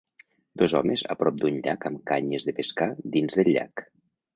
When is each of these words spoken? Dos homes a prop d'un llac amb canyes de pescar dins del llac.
Dos 0.61 0.73
homes 0.79 1.03
a 1.15 1.17
prop 1.19 1.37
d'un 1.43 1.61
llac 1.67 1.87
amb 1.93 2.03
canyes 2.13 2.51
de 2.51 2.59
pescar 2.63 2.93
dins 3.19 3.41
del 3.41 3.57
llac. 3.59 3.91